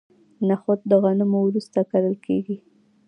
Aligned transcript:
نخود 0.49 0.79
د 0.89 0.91
غنمو 1.03 1.39
وروسته 1.47 1.79
کرل 1.91 2.15
کیږي. 2.25 2.57